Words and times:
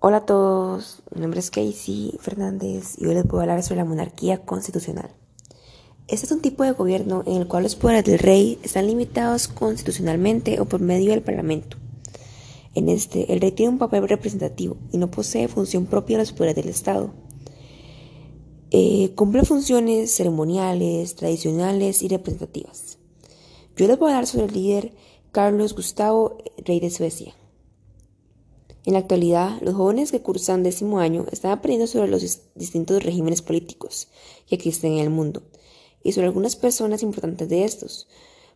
Hola 0.00 0.18
a 0.18 0.26
todos, 0.26 1.02
mi 1.12 1.22
nombre 1.22 1.40
es 1.40 1.50
Casey 1.50 2.16
Fernández 2.20 2.94
y 2.98 3.06
hoy 3.06 3.14
les 3.14 3.26
voy 3.26 3.40
a 3.40 3.42
hablar 3.42 3.64
sobre 3.64 3.78
la 3.78 3.84
monarquía 3.84 4.38
constitucional. 4.44 5.10
Este 6.06 6.24
es 6.24 6.30
un 6.30 6.40
tipo 6.40 6.62
de 6.62 6.70
gobierno 6.70 7.24
en 7.26 7.34
el 7.34 7.48
cual 7.48 7.64
los 7.64 7.74
poderes 7.74 8.04
del 8.04 8.20
rey 8.20 8.60
están 8.62 8.86
limitados 8.86 9.48
constitucionalmente 9.48 10.60
o 10.60 10.66
por 10.66 10.80
medio 10.80 11.10
del 11.10 11.22
parlamento. 11.22 11.78
En 12.76 12.88
este, 12.88 13.32
el 13.32 13.40
rey 13.40 13.50
tiene 13.50 13.72
un 13.72 13.78
papel 13.78 14.08
representativo 14.08 14.76
y 14.92 14.98
no 14.98 15.10
posee 15.10 15.48
función 15.48 15.86
propia 15.86 16.16
de 16.16 16.22
los 16.22 16.32
poderes 16.32 16.54
del 16.54 16.68
Estado. 16.68 17.10
Eh, 18.70 19.10
cumple 19.16 19.42
funciones 19.42 20.14
ceremoniales, 20.14 21.16
tradicionales 21.16 22.04
y 22.04 22.08
representativas. 22.08 22.98
Yo 23.76 23.88
les 23.88 23.98
voy 23.98 24.12
a 24.12 24.14
hablar 24.14 24.28
sobre 24.28 24.46
el 24.46 24.52
líder 24.52 24.92
Carlos 25.32 25.74
Gustavo, 25.74 26.38
rey 26.64 26.78
de 26.78 26.90
Suecia. 26.90 27.34
En 28.84 28.92
la 28.94 29.00
actualidad, 29.00 29.60
los 29.60 29.74
jóvenes 29.74 30.12
que 30.12 30.22
cursan 30.22 30.62
décimo 30.62 31.00
año 31.00 31.26
están 31.32 31.50
aprendiendo 31.50 31.86
sobre 31.86 32.08
los 32.08 32.40
distintos 32.54 33.02
regímenes 33.02 33.42
políticos 33.42 34.08
que 34.46 34.54
existen 34.54 34.92
en 34.92 35.00
el 35.00 35.10
mundo 35.10 35.42
y 36.02 36.12
sobre 36.12 36.28
algunas 36.28 36.56
personas 36.56 37.02
importantes 37.02 37.48
de 37.48 37.64
estos. 37.64 38.08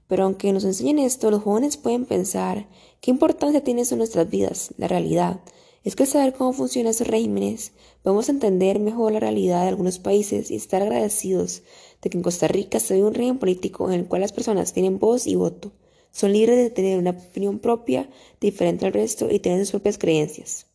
Pero 0.07 0.25
aunque 0.25 0.53
nos 0.53 0.65
enseñen 0.65 0.99
esto, 1.01 1.31
los 1.31 1.43
jóvenes 1.43 1.77
pueden 1.77 2.07
pensar 2.07 2.69
qué 3.01 3.11
importancia 3.11 3.65
tiene 3.65 3.83
eso 3.83 3.95
en 3.95 3.99
nuestras 3.99 4.31
vidas. 4.31 4.73
La 4.79 4.89
realidad 4.89 5.41
es 5.85 5.97
que 5.97 6.05
al 6.05 6.09
saber 6.09 6.33
cómo 6.35 6.53
funcionan 6.53 6.93
esos 6.93 7.09
regímenes, 7.09 7.73
podemos 8.03 8.29
entender 8.29 8.79
mejor 8.79 9.13
la 9.13 9.21
realidad 9.21 9.63
de 9.63 9.69
algunos 9.69 9.99
países 9.99 10.51
y 10.51 10.57
estar 10.57 10.83
agradecidos 10.83 11.63
de 12.01 12.11
que 12.11 12.17
en 12.17 12.23
Costa 12.23 12.47
Rica 12.47 12.79
se 12.79 12.95
ve 12.95 13.05
un 13.05 13.15
régimen 13.15 13.39
político 13.39 13.89
en 13.89 14.01
el 14.01 14.07
cual 14.07 14.23
las 14.23 14.33
personas 14.33 14.73
tienen 14.73 14.99
voz 14.99 15.27
y 15.27 15.35
voto 15.35 15.73
son 16.13 16.33
libres 16.33 16.57
de 16.57 16.71
tener 16.71 16.99
una 16.99 17.11
opinión 17.11 17.59
propia 17.59 18.09
diferente 18.41 18.87
al 18.87 18.93
resto 18.93 19.29
y 19.31 19.41
tener 19.41 19.61
sus 19.61 19.71
propias 19.71 19.99
creencias. 19.99 20.67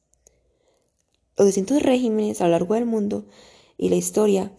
Los 1.37 1.45
distintos 1.45 1.83
regímenes 1.83 2.41
a 2.41 2.45
lo 2.45 2.51
largo 2.51 2.73
del 2.73 2.85
mundo 2.85 3.25
y 3.77 3.89
la 3.89 3.95
historia 3.95 4.51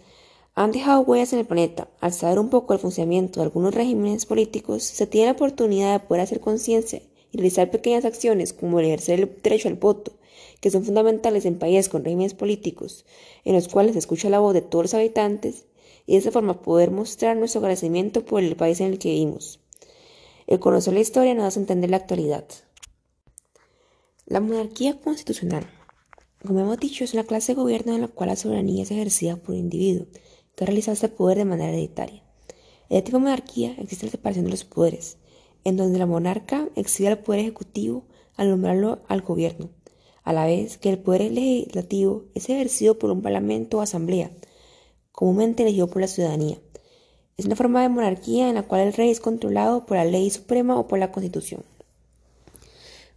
han 0.54 0.72
dejado 0.72 1.02
huellas 1.02 1.32
en 1.32 1.40
el 1.40 1.46
planeta. 1.46 1.88
Al 2.00 2.12
saber 2.12 2.38
un 2.38 2.50
poco 2.50 2.72
el 2.72 2.78
funcionamiento 2.78 3.40
de 3.40 3.46
algunos 3.46 3.74
regímenes 3.74 4.26
políticos, 4.26 4.84
se 4.84 5.06
tiene 5.06 5.26
la 5.26 5.32
oportunidad 5.32 5.92
de 5.92 6.06
poder 6.06 6.22
hacer 6.22 6.40
conciencia 6.40 7.02
y 7.32 7.36
realizar 7.36 7.70
pequeñas 7.70 8.04
acciones 8.04 8.52
como 8.52 8.78
el 8.78 8.86
ejercer 8.86 9.20
el 9.20 9.42
derecho 9.42 9.68
al 9.68 9.74
voto, 9.74 10.12
que 10.60 10.70
son 10.70 10.84
fundamentales 10.84 11.44
en 11.44 11.58
países 11.58 11.88
con 11.88 12.04
regímenes 12.04 12.34
políticos, 12.34 13.04
en 13.44 13.54
los 13.54 13.68
cuales 13.68 13.92
se 13.92 13.98
escucha 13.98 14.30
la 14.30 14.40
voz 14.40 14.54
de 14.54 14.62
todos 14.62 14.84
los 14.84 14.94
habitantes 14.94 15.66
y 16.06 16.12
de 16.12 16.18
esa 16.18 16.30
forma 16.30 16.62
poder 16.62 16.90
mostrar 16.90 17.36
nuestro 17.36 17.60
agradecimiento 17.60 18.24
por 18.24 18.42
el 18.42 18.56
país 18.56 18.80
en 18.80 18.92
el 18.92 18.98
que 18.98 19.10
vivimos. 19.10 19.60
El 20.48 20.60
conocer 20.60 20.94
la 20.94 21.00
historia 21.00 21.34
nos 21.34 21.44
hace 21.44 21.60
entender 21.60 21.90
la 21.90 21.98
actualidad. 21.98 22.46
La 24.24 24.40
monarquía 24.40 24.98
constitucional. 24.98 25.66
Como 26.42 26.60
hemos 26.60 26.78
dicho, 26.78 27.04
es 27.04 27.12
una 27.12 27.24
clase 27.24 27.52
de 27.52 27.60
gobierno 27.60 27.94
en 27.94 28.00
la 28.00 28.08
cual 28.08 28.30
la 28.30 28.36
soberanía 28.36 28.82
es 28.82 28.90
ejercida 28.90 29.36
por 29.36 29.50
un 29.50 29.60
individuo 29.60 30.06
que 30.56 30.64
realiza 30.64 30.92
este 30.92 31.10
poder 31.10 31.36
de 31.36 31.44
manera 31.44 31.68
hereditaria. 31.68 32.22
En 32.88 33.04
tipo 33.04 33.18
de 33.18 33.24
monarquía 33.24 33.74
existe 33.76 34.06
la 34.06 34.12
separación 34.12 34.46
de 34.46 34.52
los 34.52 34.64
poderes, 34.64 35.18
en 35.64 35.76
donde 35.76 35.98
la 35.98 36.06
monarca 36.06 36.70
exhibe 36.76 37.10
al 37.10 37.18
poder 37.18 37.40
ejecutivo 37.40 38.06
al 38.38 38.48
nombrarlo 38.48 39.00
al 39.06 39.20
gobierno, 39.20 39.68
a 40.24 40.32
la 40.32 40.46
vez 40.46 40.78
que 40.78 40.88
el 40.88 40.98
poder 40.98 41.30
legislativo 41.30 42.24
es 42.34 42.48
ejercido 42.48 42.98
por 42.98 43.10
un 43.10 43.20
parlamento 43.20 43.76
o 43.76 43.80
asamblea, 43.82 44.30
comúnmente 45.12 45.62
elegido 45.62 45.88
por 45.88 46.00
la 46.00 46.08
ciudadanía. 46.08 46.58
Es 47.38 47.46
una 47.46 47.54
forma 47.54 47.82
de 47.82 47.88
monarquía 47.88 48.48
en 48.48 48.56
la 48.56 48.64
cual 48.64 48.80
el 48.80 48.92
rey 48.92 49.10
es 49.10 49.20
controlado 49.20 49.86
por 49.86 49.96
la 49.96 50.04
ley 50.04 50.28
suprema 50.28 50.76
o 50.76 50.88
por 50.88 50.98
la 50.98 51.12
constitución. 51.12 51.62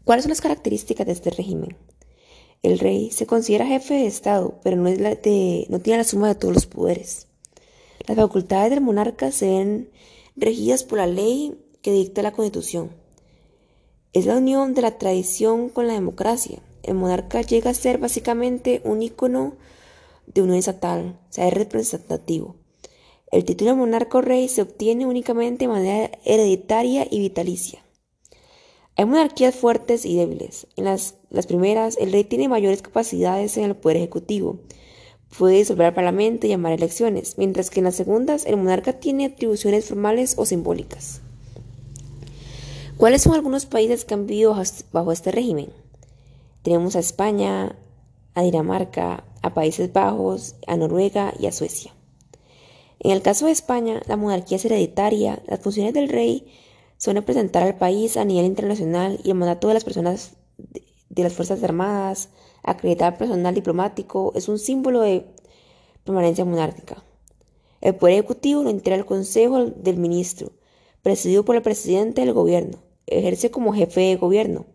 ¿Cuáles 0.04 0.26
son 0.26 0.30
las 0.30 0.42
características 0.42 1.08
de 1.08 1.14
este 1.14 1.32
régimen? 1.32 1.76
El 2.62 2.78
rey 2.78 3.10
se 3.10 3.26
considera 3.26 3.66
jefe 3.66 3.96
de 3.96 4.06
Estado, 4.06 4.60
pero 4.64 4.78
no, 4.78 4.92
tiene 4.94 5.98
la 5.98 6.04
suma 6.04 6.28
de 6.28 6.36
todos 6.36 6.54
los 6.54 6.68
poderes. 6.68 7.26
Las 8.06 8.16
facultades 8.16 8.70
del 8.70 8.82
monarca 8.82 9.32
se 9.32 9.48
ven 9.48 9.90
regidas 10.36 10.84
por 10.84 11.00
la 11.00 11.08
ley 11.08 11.60
que 11.82 11.92
dicta 11.92 12.22
la 12.22 12.32
constitución. 12.32 12.92
Es 14.14 14.28
la 14.28 14.38
unión 14.38 14.76
de 14.76 14.84
la 14.84 15.00
tradición 15.00 15.70
con 15.70 15.88
la 15.88 15.94
democracia. 15.94 16.60
El 16.84 16.94
monarca 16.94 17.42
llega 17.42 17.72
a 17.72 17.74
ser 17.74 17.98
básicamente 17.98 18.84
un 18.86 19.02
ícono 19.02 19.56
de 20.28 20.44
unión 20.44 20.60
estatal, 20.60 21.18
o 21.28 21.34
sea, 21.34 21.48
es 21.48 21.54
representativo. 21.56 22.61
El 23.32 23.46
título 23.46 23.72
de 23.72 23.78
monarca 23.78 24.18
o 24.18 24.22
rey 24.22 24.50
se 24.50 24.62
obtiene 24.62 25.06
únicamente 25.06 25.64
de 25.64 25.72
manera 25.72 26.12
hereditaria 26.26 27.08
y 27.10 27.20
vitalicia. 27.20 27.82
Hay 28.98 29.06
monarquías 29.06 29.56
fuertes 29.56 30.06
y 30.06 30.18
débiles. 30.18 30.68
En 30.76 30.84
las, 30.84 31.16
primeras, 31.48 31.98
el 31.98 32.12
rey 32.12 32.26
tiene 32.26 32.50
mayores 32.50 32.82
capacidades 32.82 33.56
en 33.56 33.64
el 33.64 33.76
poder 33.78 33.98
ejecutivo. 33.98 34.60
Puede 35.38 35.60
disolver 35.60 35.88
al 35.88 35.94
parlamento 35.94 36.46
y 36.46 36.50
llamar 36.50 36.74
elecciones, 36.74 37.38
mientras 37.38 37.70
que 37.70 37.80
en 37.80 37.86
las 37.86 37.96
segundas, 37.96 38.46
el 38.46 38.58
monarca 38.58 39.00
tiene 39.00 39.28
atribuciones 39.28 39.86
formales 39.88 40.34
o 40.38 40.46
simbólicas. 40.46 41.22
¿Cuáles 42.98 43.22
son 43.22 43.34
algunos 43.34 43.66
países 43.66 44.04
que 44.04 44.14
han 44.14 44.28
vivido 44.28 44.62
bajo 44.92 45.12
este 45.14 45.32
régimen? 45.32 45.70
Tenemos 46.64 46.98
a 46.98 47.00
España, 47.00 47.78
a 48.36 48.44
Dinamarca, 48.44 49.24
a 49.42 49.54
Países 49.54 49.94
Bajos, 49.94 50.56
a 50.68 50.76
Noruega 50.76 51.34
y 51.40 51.48
a 51.48 51.54
Suecia. 51.54 51.94
En 53.04 53.10
el 53.10 53.24
caso 53.24 53.48
de 53.48 53.52
España, 53.52 54.00
la 54.06 54.16
monarquía 54.16 54.58
es 54.58 54.66
hereditaria, 54.66 55.42
las 55.48 55.60
funciones 55.60 55.96
del 55.96 56.08
rey 56.08 56.46
son 56.98 57.16
representar 57.16 57.64
al 57.64 57.76
país 57.76 58.16
a 58.16 58.26
nivel 58.26 58.46
internacional 58.46 59.20
y 59.24 59.32
el 59.32 59.36
mandato 59.38 59.68
de 59.68 59.74
las 59.74 59.84
personas 59.84 60.34
de 61.10 61.24
las 61.24 61.34
Fuerzas 61.34 61.64
Armadas, 61.64 62.30
acreditar 62.62 63.18
personal 63.18 63.56
diplomático, 63.56 64.34
es 64.36 64.48
un 64.48 64.60
símbolo 64.60 65.02
de 65.02 65.26
permanencia 66.04 66.46
monárquica. 66.46 67.04
El 67.82 67.96
poder 67.96 68.20
ejecutivo 68.20 68.62
lo 68.62 68.70
integra 68.70 69.00
el 69.00 69.08
Consejo 69.08 69.66
del 69.66 69.98
Ministro, 69.98 70.52
presidido 71.02 71.44
por 71.44 71.56
el 71.56 71.64
presidente 71.64 72.22
del 72.22 72.34
gobierno. 72.34 72.78
Ejerce 73.08 73.50
como 73.50 73.74
jefe 73.74 74.02
de 74.02 74.16
gobierno. 74.16 74.68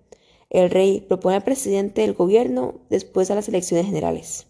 El 0.51 0.71
rey 0.71 1.01
propone 1.01 1.37
al 1.37 1.45
presidente 1.45 2.01
del 2.01 2.15
gobierno 2.15 2.81
después 2.91 3.31
a 3.31 3.37
las 3.37 3.47
elecciones 3.47 3.87
generales. 3.87 4.49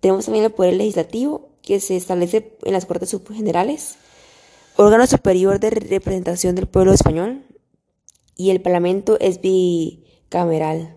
Tenemos 0.00 0.26
también 0.26 0.44
el 0.44 0.52
poder 0.52 0.74
legislativo, 0.74 1.48
que 1.68 1.80
se 1.80 1.96
establece 1.96 2.56
en 2.64 2.72
las 2.72 2.86
Cortes 2.86 3.14
Generales, 3.30 3.96
órgano 4.76 5.06
superior 5.06 5.60
de 5.60 5.68
representación 5.68 6.54
del 6.54 6.66
pueblo 6.66 6.94
español, 6.94 7.42
y 8.36 8.48
el 8.48 8.62
Parlamento 8.62 9.18
es 9.20 9.42
bicameral. 9.42 10.96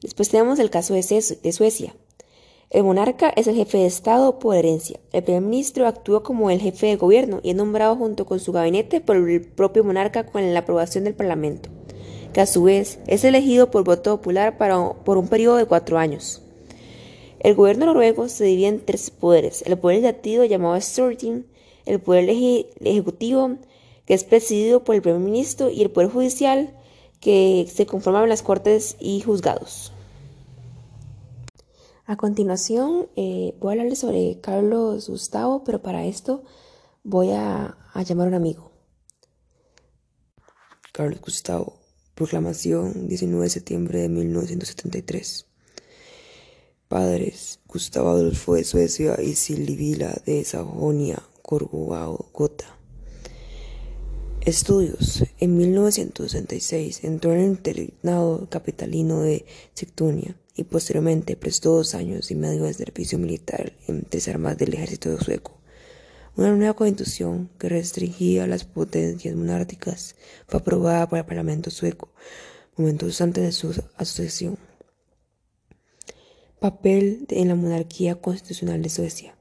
Después 0.00 0.30
tenemos 0.30 0.58
el 0.58 0.70
caso 0.70 0.94
de, 0.94 1.52
Suecia. 1.52 1.94
El 2.70 2.84
monarca 2.84 3.28
es 3.28 3.46
el 3.46 3.56
jefe 3.56 3.76
de 3.76 3.84
Estado 3.84 4.38
por 4.38 4.56
herencia. 4.56 4.98
El 5.12 5.22
primer 5.22 5.42
ministro 5.42 5.86
actúa 5.86 6.22
como 6.22 6.50
el 6.50 6.62
jefe 6.62 6.86
de 6.86 6.96
gobierno 6.96 7.40
y 7.42 7.50
es 7.50 7.56
nombrado 7.56 7.94
junto 7.94 8.24
con 8.24 8.40
su 8.40 8.52
gabinete 8.52 9.02
por 9.02 9.16
el 9.16 9.42
propio 9.42 9.84
monarca 9.84 10.24
con 10.24 10.54
la 10.54 10.60
aprobación 10.60 11.04
del 11.04 11.12
Parlamento, 11.12 11.68
que 12.32 12.40
a 12.40 12.46
su 12.46 12.62
vez 12.62 13.00
es 13.06 13.22
elegido 13.24 13.70
por 13.70 13.84
voto 13.84 14.16
popular 14.16 14.56
para, 14.56 14.94
por 15.04 15.18
un 15.18 15.28
periodo 15.28 15.56
de 15.56 15.66
cuatro 15.66 15.98
años. 15.98 16.40
El 17.40 17.54
gobierno 17.54 17.86
noruego 17.86 18.28
se 18.28 18.44
divide 18.44 18.68
en 18.68 18.84
tres 18.84 19.10
poderes, 19.10 19.62
el 19.62 19.78
poder 19.78 20.02
legislativo 20.02 20.44
llamado 20.44 20.78
Storting, 20.78 21.46
el 21.86 21.98
poder 21.98 22.28
ejecutivo 22.28 23.56
que 24.04 24.12
es 24.12 24.24
presidido 24.24 24.84
por 24.84 24.94
el 24.94 25.00
primer 25.00 25.20
ministro 25.20 25.70
y 25.70 25.80
el 25.80 25.90
poder 25.90 26.10
judicial 26.10 26.76
que 27.18 27.66
se 27.72 27.86
conforma 27.86 28.22
en 28.22 28.28
las 28.28 28.42
cortes 28.42 28.96
y 29.00 29.22
juzgados. 29.22 29.90
A 32.04 32.16
continuación 32.16 33.08
eh, 33.16 33.54
voy 33.58 33.70
a 33.70 33.72
hablarles 33.72 34.00
sobre 34.00 34.38
Carlos 34.42 35.08
Gustavo, 35.08 35.64
pero 35.64 35.80
para 35.80 36.04
esto 36.04 36.42
voy 37.04 37.30
a, 37.30 37.78
a 37.94 38.02
llamar 38.02 38.26
a 38.26 38.30
un 38.30 38.34
amigo. 38.34 38.70
Carlos 40.92 41.22
Gustavo, 41.22 41.78
proclamación 42.14 43.08
19 43.08 43.44
de 43.44 43.50
septiembre 43.50 44.00
de 44.00 44.08
1973. 44.10 45.49
Padres 46.90 47.60
Gustavo 47.68 48.08
Adolfo 48.08 48.54
de 48.54 48.64
Suecia 48.64 49.16
y 49.22 49.36
Silvila 49.36 50.12
de 50.26 50.42
Sajonia, 50.42 51.22
Gotha. 51.44 52.76
Estudios. 54.40 55.22
En 55.38 55.56
1966 55.56 57.04
entró 57.04 57.32
en 57.32 57.38
el 57.38 57.46
internado 57.50 58.48
capitalino 58.50 59.20
de 59.20 59.46
Sigtunia 59.72 60.34
y 60.56 60.64
posteriormente 60.64 61.36
prestó 61.36 61.76
dos 61.76 61.94
años 61.94 62.32
y 62.32 62.34
medio 62.34 62.64
de 62.64 62.74
servicio 62.74 63.20
militar 63.20 63.72
en 63.86 64.02
tres 64.02 64.26
del 64.26 64.74
ejército 64.74 65.16
sueco. 65.20 65.60
Una 66.34 66.50
nueva 66.56 66.74
constitución 66.74 67.50
que 67.60 67.68
restringía 67.68 68.48
las 68.48 68.64
potencias 68.64 69.36
monárquicas 69.36 70.16
fue 70.48 70.58
aprobada 70.58 71.08
por 71.08 71.20
el 71.20 71.24
Parlamento 71.24 71.70
sueco 71.70 72.08
momentos 72.76 73.20
antes 73.20 73.44
de 73.44 73.52
su 73.52 73.80
asociación. 73.96 74.69
Papel 76.60 77.24
en 77.30 77.48
la 77.48 77.54
monarquía 77.54 78.16
constitucional 78.16 78.82
de 78.82 78.90
Suecia. 78.90 79.34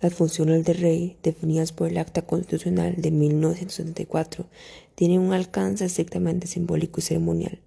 Las 0.00 0.12
funciones 0.12 0.64
del 0.64 0.78
rey, 0.78 1.16
definidas 1.22 1.70
por 1.70 1.86
el 1.86 1.98
Acta 1.98 2.22
Constitucional 2.22 2.96
de 2.96 3.12
1974, 3.12 4.46
tienen 4.96 5.20
un 5.20 5.34
alcance 5.34 5.84
estrictamente 5.84 6.48
simbólico 6.48 6.98
y 6.98 7.04
ceremonial. 7.04 7.60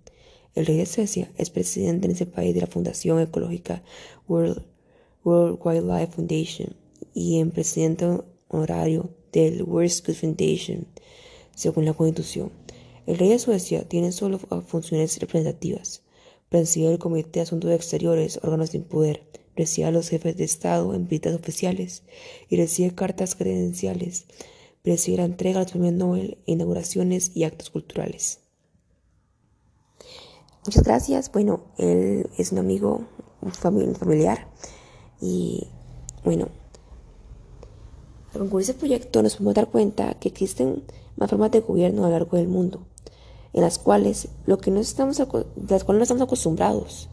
El 0.56 0.66
rey 0.66 0.75
de 0.75 0.86
Suecia 0.88 1.31
es 1.38 1.51
presidente 1.51 2.07
en 2.07 2.12
ese 2.12 2.25
país 2.25 2.54
de 2.54 2.60
la 2.60 2.68
Fundación 2.68 3.22
Ecológica 3.22 3.81
World, 4.27 4.66
World 5.24 5.57
Wildlife 5.63 6.12
Foundation 6.12 6.75
y 7.13 7.39
en 7.39 7.51
presidente 7.51 8.06
honorario 8.50 9.10
del 9.31 9.63
World 9.63 9.92
School 9.92 10.18
Foundation, 10.18 10.86
según 11.56 11.86
la 11.86 11.94
Constitución. 11.94 12.51
El 13.06 13.19
rey 13.19 13.30
de 13.30 13.39
Suecia 13.39 13.88
tiene 13.88 14.12
solo 14.12 14.38
funciones 14.38 15.18
representativas. 15.18 16.01
Presidir 16.56 16.90
el 16.90 17.00
Comité 17.00 17.31
de 17.31 17.42
Asuntos 17.42 17.69
Exteriores, 17.69 18.40
órganos 18.42 18.69
sin 18.69 18.86
poder. 18.86 19.30
Recibe 19.57 19.88
a 19.88 19.92
los 19.92 20.07
jefes 20.07 20.38
de 20.38 20.46
Estado 20.46 20.94
en 20.94 21.06
visitas 21.06 21.36
oficiales 21.36 22.04
y 22.48 22.56
recibe 22.56 22.96
cartas 22.96 23.36
credenciales. 23.36 24.24
Preside 24.81 25.18
la 25.18 25.25
entrega 25.25 25.60
de 25.60 25.66
los 25.66 25.72
premios 25.74 25.94
Nobel, 25.96 26.38
inauguraciones 26.46 27.36
y 27.36 27.44
actos 27.44 27.72
culturales. 27.72 28.40
Muchas 30.66 30.81
gracias. 30.86 31.30
Bueno, 31.30 31.66
él 31.78 32.30
es 32.38 32.54
un 32.54 32.60
amigo, 32.60 33.06
familiar. 33.52 34.48
Y 35.19 35.68
bueno, 36.24 36.48
al 38.34 38.40
concluir 38.40 38.62
este 38.62 38.80
proyecto 38.80 39.22
nos 39.22 39.36
podemos 39.36 39.56
dar 39.56 39.69
cuenta 39.69 40.13
que 40.22 40.30
existen 40.30 40.86
más 41.18 41.30
formas 41.30 41.52
de 41.52 41.60
gobierno 41.60 42.06
a 42.06 42.07
lo 42.07 42.13
largo 42.13 42.38
del 42.38 42.48
mundo, 42.48 42.88
en 43.56 43.62
las 43.62 43.80
cuales, 43.80 44.28
lo 44.46 44.57
que 44.57 44.69
no 44.69 44.81
estamos, 44.81 45.18
las 45.18 45.84
cuales 45.86 46.00
no 46.00 46.04
estamos 46.04 46.22
acostumbrados 46.22 47.07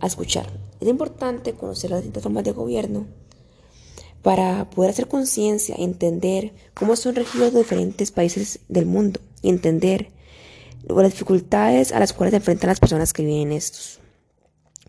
a 0.00 0.08
escuchar. 0.08 0.46
Es 0.80 0.88
importante 0.88 1.52
conocer 1.52 1.90
las 1.90 2.00
distintas 2.00 2.24
formas 2.24 2.42
de 2.42 2.50
gobierno 2.50 3.06
para 4.20 4.68
poder 4.68 4.90
hacer 4.90 5.06
conciencia, 5.06 5.76
entender 5.78 6.52
cómo 6.74 6.96
son 6.96 7.14
regidos 7.14 7.54
diferentes 7.54 8.10
países 8.10 8.58
del 8.68 8.84
mundo 8.84 9.20
y 9.42 9.48
entender 9.48 10.10
las 10.88 11.12
dificultades 11.12 11.92
a 11.92 12.00
las 12.00 12.12
cuales 12.12 12.32
se 12.32 12.38
enfrentan 12.38 12.66
las 12.66 12.80
personas 12.80 13.12
que 13.12 13.22
viven 13.22 13.42
en 13.42 13.52
estos. 13.52 14.00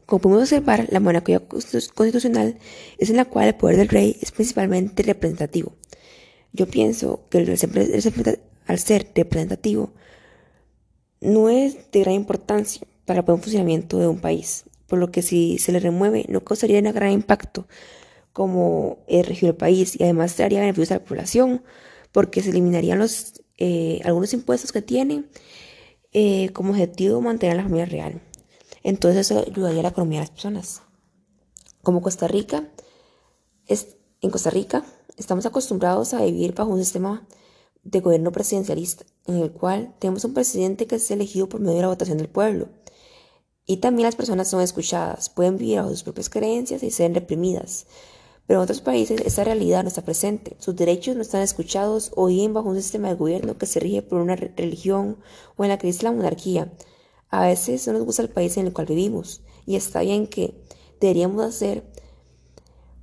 Como 0.07 0.19
podemos 0.19 0.43
observar, 0.45 0.87
la 0.89 0.99
monarquía 0.99 1.47
constitucional 1.47 2.57
es 2.97 3.11
en 3.11 3.17
la 3.17 3.25
cual 3.25 3.49
el 3.49 3.55
poder 3.55 3.77
del 3.77 3.89
rey 3.89 4.17
es 4.19 4.31
principalmente 4.31 5.03
representativo. 5.03 5.73
Yo 6.53 6.65
pienso 6.65 7.27
que 7.29 7.37
al 7.37 8.79
ser 8.79 9.11
representativo 9.13 9.91
no 11.21 11.49
es 11.49 11.91
de 11.91 12.01
gran 12.01 12.15
importancia 12.15 12.87
para 13.05 13.19
el 13.19 13.25
buen 13.25 13.41
funcionamiento 13.41 13.97
de 13.99 14.07
un 14.07 14.19
país, 14.19 14.65
por 14.87 14.99
lo 14.99 15.11
que 15.11 15.21
si 15.21 15.57
se 15.57 15.71
le 15.71 15.79
remueve 15.79 16.25
no 16.29 16.43
causaría 16.43 16.79
un 16.79 16.93
gran 16.93 17.11
impacto 17.11 17.67
como 18.33 18.99
el 19.07 19.25
regir 19.25 19.49
el 19.49 19.55
país 19.55 19.99
y 19.99 20.03
además 20.03 20.35
traería 20.35 20.59
beneficios 20.59 20.91
a 20.91 20.95
la 20.95 21.03
población 21.03 21.63
porque 22.11 22.43
se 22.43 22.51
eliminarían 22.51 22.99
los, 22.99 23.41
eh, 23.57 23.99
algunos 24.03 24.33
impuestos 24.33 24.71
que 24.71 24.81
tiene 24.81 25.23
eh, 26.13 26.49
como 26.53 26.71
objetivo 26.71 27.21
mantener 27.21 27.57
la 27.57 27.63
familia 27.63 27.85
real. 27.85 28.21
Entonces 28.83 29.29
eso 29.29 29.43
ayudaría 29.45 29.79
a 29.79 29.83
la 29.83 29.89
economía 29.89 30.19
de 30.19 30.25
las 30.25 30.31
personas. 30.31 30.81
Como 31.81 32.01
Costa 32.01 32.27
Rica, 32.27 32.69
es, 33.65 33.97
en 34.21 34.29
Costa 34.29 34.49
Rica 34.49 34.85
estamos 35.17 35.45
acostumbrados 35.45 36.13
a 36.13 36.23
vivir 36.23 36.53
bajo 36.53 36.69
un 36.69 36.79
sistema 36.79 37.27
de 37.87 38.01
gobierno 38.01 38.31
presidencialista, 38.31 39.05
en 39.25 39.37
el 39.37 39.51
cual 39.51 39.95
tenemos 39.99 40.25
un 40.25 40.33
presidente 40.33 40.87
que 40.87 40.95
es 40.95 41.09
elegido 41.09 41.47
por 41.47 41.61
medio 41.61 41.75
de 41.77 41.81
la 41.83 41.87
votación 41.87 42.17
del 42.17 42.27
pueblo. 42.27 42.67
Y 43.65 43.77
también 43.77 44.05
las 44.05 44.15
personas 44.15 44.49
son 44.49 44.61
escuchadas, 44.61 45.29
pueden 45.29 45.57
vivir 45.57 45.77
bajo 45.77 45.89
sus 45.89 46.03
propias 46.03 46.29
creencias 46.29 46.83
y 46.83 46.91
ser 46.91 47.13
reprimidas. 47.13 47.85
Pero 48.45 48.59
en 48.59 48.63
otros 48.63 48.81
países 48.81 49.21
esa 49.21 49.43
realidad 49.43 49.83
no 49.83 49.89
está 49.89 50.03
presente. 50.03 50.55
Sus 50.59 50.75
derechos 50.75 51.15
no 51.15 51.21
están 51.21 51.41
escuchados 51.41 52.11
o 52.15 52.27
viven 52.27 52.53
bajo 52.53 52.69
un 52.69 52.77
sistema 52.77 53.09
de 53.09 53.15
gobierno 53.15 53.57
que 53.57 53.65
se 53.65 53.79
rige 53.79 54.01
por 54.01 54.21
una 54.21 54.35
religión 54.35 55.17
o 55.57 55.63
en 55.63 55.69
la 55.69 55.77
que 55.77 55.87
dice 55.87 56.03
la 56.03 56.11
monarquía, 56.11 56.71
a 57.29 57.41
veces 57.41 57.85
no 57.87 57.93
nos 57.93 58.03
gusta 58.03 58.21
el 58.21 58.29
país 58.29 58.55
en 58.57 58.67
el 58.67 58.73
cual 58.73 58.87
vivimos 58.87 59.41
y 59.65 59.75
está 59.75 60.01
bien 60.01 60.27
que 60.27 60.55
deberíamos 61.01 61.43
hacer 61.43 61.83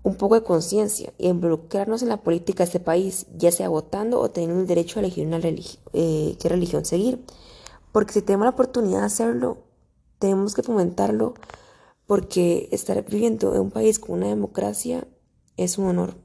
un 0.05 0.17
poco 0.17 0.35
de 0.37 0.45
conciencia 0.45 1.13
y 1.19 1.29
involucrarnos 1.29 2.03
en 2.03 2.11
la 2.11 2.19
política 2.19 2.59
de 2.59 2.69
este 2.69 2.81
país, 2.81 3.27
ya 3.37 3.51
sea 3.51 3.71
votando 3.71 4.21
o 4.21 4.31
teniendo 4.31 4.61
el 4.61 4.67
derecho 4.67 4.99
a 4.99 5.03
elegir 5.03 5.27
una 5.27 5.41
eh, 5.43 6.37
qué 6.39 6.49
religión 6.49 6.85
seguir. 6.85 7.25
Porque 7.91 8.13
si 8.13 8.23
tenemos 8.23 8.45
la 8.45 8.51
oportunidad 8.51 9.01
de 9.01 9.07
hacerlo, 9.07 9.59
tenemos 10.19 10.55
que 10.55 10.63
fomentarlo 10.63 11.35
porque 12.07 12.69
estar 12.71 13.03
viviendo 13.05 13.55
en 13.55 13.63
un 13.63 13.71
país 13.71 13.99
con 13.99 14.19
una 14.19 14.29
democracia 14.29 15.09
es 15.57 15.79
un 15.79 15.87
honor. 15.87 16.24